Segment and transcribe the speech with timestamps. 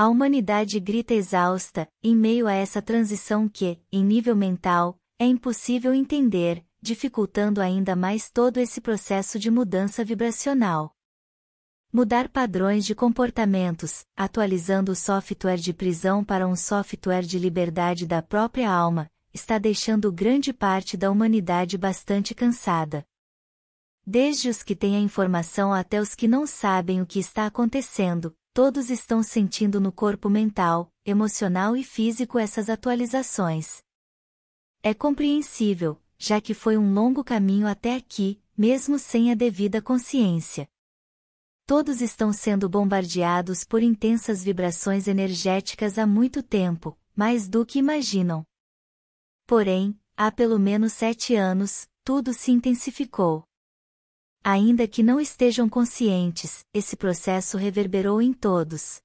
[0.00, 5.92] A humanidade grita exausta, em meio a essa transição que, em nível mental, é impossível
[5.92, 10.94] entender, dificultando ainda mais todo esse processo de mudança vibracional.
[11.92, 18.22] Mudar padrões de comportamentos, atualizando o software de prisão para um software de liberdade da
[18.22, 23.04] própria alma, está deixando grande parte da humanidade bastante cansada.
[24.06, 28.32] Desde os que têm a informação até os que não sabem o que está acontecendo,
[28.58, 33.84] todos estão sentindo no corpo mental, emocional e físico essas atualizações.
[34.82, 40.68] É compreensível, já que foi um longo caminho até aqui, mesmo sem a devida consciência.
[41.66, 48.44] Todos estão sendo bombardeados por intensas vibrações energéticas há muito tempo, mais do que imaginam.
[49.46, 53.47] Porém, há pelo menos sete anos, tudo se intensificou.
[54.42, 59.00] Ainda que não estejam conscientes, esse processo reverberou em todos.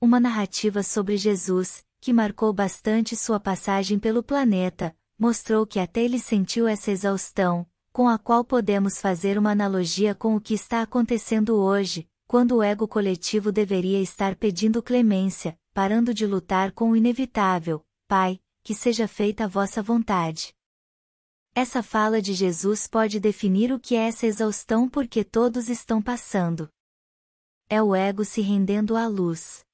[0.00, 6.18] Uma narrativa sobre Jesus, que marcou bastante sua passagem pelo planeta, mostrou que até ele
[6.18, 11.56] sentiu essa exaustão, com a qual podemos fazer uma analogia com o que está acontecendo
[11.56, 17.84] hoje, quando o ego coletivo deveria estar pedindo clemência, parando de lutar com o inevitável,
[18.06, 20.55] Pai, que seja feita a vossa vontade.
[21.58, 26.68] Essa fala de Jesus pode definir o que é essa exaustão porque todos estão passando.
[27.66, 29.64] É o ego se rendendo à luz.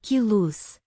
[0.00, 0.78] Que luz!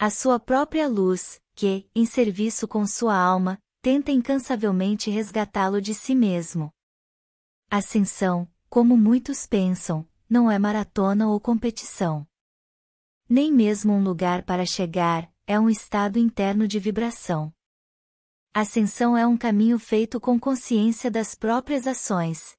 [0.00, 6.12] A sua própria luz, que, em serviço com sua alma, tenta incansavelmente resgatá-lo de si
[6.12, 6.72] mesmo.
[7.70, 12.26] Ascensão, como muitos pensam, não é maratona ou competição.
[13.28, 17.53] Nem mesmo um lugar para chegar, é um estado interno de vibração.
[18.56, 22.56] Ascensão é um caminho feito com consciência das próprias ações.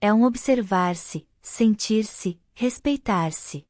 [0.00, 3.64] É um observar-se, sentir-se, respeitar-se.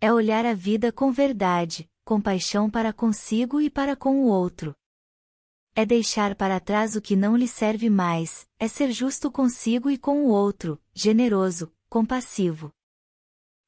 [0.00, 4.74] É olhar a vida com verdade, compaixão para consigo e para com o outro.
[5.74, 9.98] É deixar para trás o que não lhe serve mais, é ser justo consigo e
[9.98, 12.72] com o outro, generoso, compassivo.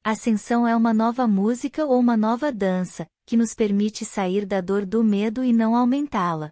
[0.07, 4.85] Ascensão é uma nova música ou uma nova dança, que nos permite sair da dor
[4.85, 6.51] do medo e não aumentá-la.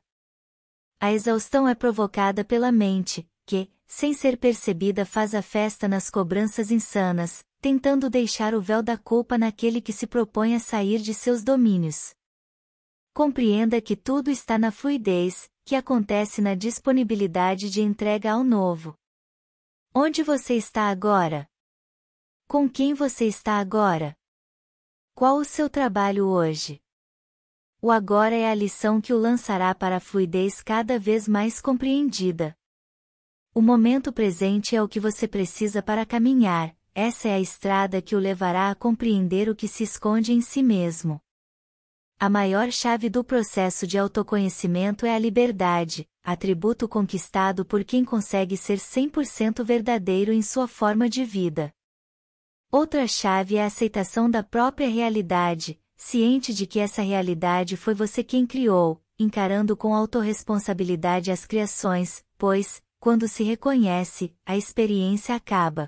[1.00, 6.72] A exaustão é provocada pela mente, que, sem ser percebida, faz a festa nas cobranças
[6.72, 11.44] insanas, tentando deixar o véu da culpa naquele que se propõe a sair de seus
[11.44, 12.16] domínios.
[13.14, 18.96] Compreenda que tudo está na fluidez, que acontece na disponibilidade de entrega ao novo.
[19.94, 21.48] Onde você está agora?
[22.54, 24.16] Com quem você está agora?
[25.16, 26.80] Qual o seu trabalho hoje?
[27.82, 32.56] O agora é a lição que o lançará para a fluidez cada vez mais compreendida.
[33.56, 38.16] O momento presente é o que você precisa para caminhar, essa é a estrada que
[38.16, 41.20] o levará a compreender o que se esconde em si mesmo.
[42.20, 48.56] A maior chave do processo de autoconhecimento é a liberdade, atributo conquistado por quem consegue
[48.56, 51.74] ser 100% verdadeiro em sua forma de vida.
[52.76, 58.24] Outra chave é a aceitação da própria realidade, ciente de que essa realidade foi você
[58.24, 65.88] quem criou, encarando com autorresponsabilidade as criações, pois, quando se reconhece, a experiência acaba.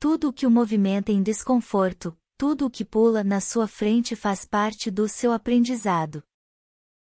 [0.00, 4.46] Tudo o que o movimenta em desconforto, tudo o que pula na sua frente faz
[4.46, 6.22] parte do seu aprendizado.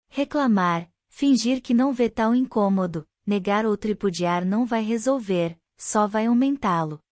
[0.08, 6.24] Reclamar, fingir que não vê tal incômodo, negar ou tripudiar não vai resolver, só vai
[6.24, 7.02] aumentá-lo.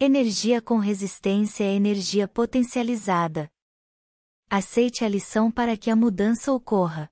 [0.00, 3.48] Energia com resistência é energia potencializada.
[4.50, 7.08] Aceite a lição para que a mudança ocorra.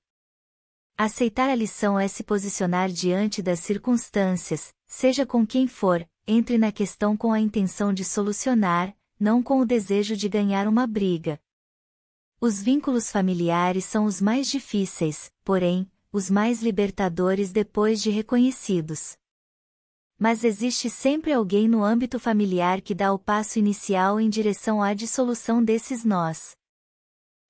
[0.97, 6.71] Aceitar a lição é se posicionar diante das circunstâncias, seja com quem for, entre na
[6.71, 11.39] questão com a intenção de solucionar, não com o desejo de ganhar uma briga.
[12.41, 19.17] Os vínculos familiares são os mais difíceis, porém, os mais libertadores depois de reconhecidos
[20.21, 24.93] mas existe sempre alguém no âmbito familiar que dá o passo inicial em direção à
[24.93, 26.55] dissolução desses nós.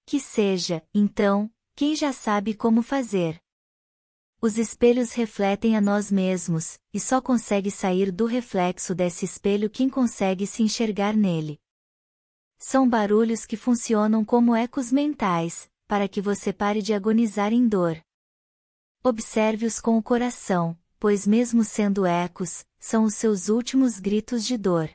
[0.06, 3.38] Que seja, então, quem já sabe como fazer.
[4.40, 9.90] Os espelhos refletem a nós mesmos, e só consegue sair do reflexo desse espelho quem
[9.90, 11.60] consegue se enxergar nele.
[12.58, 18.02] São barulhos que funcionam como ecos mentais, para que você pare de agonizar em dor.
[19.04, 24.88] Observe-os com o coração, pois mesmo sendo ecos, são os seus últimos gritos de dor.